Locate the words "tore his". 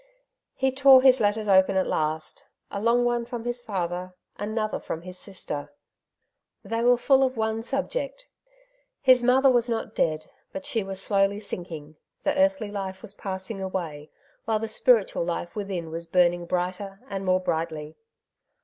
0.71-1.19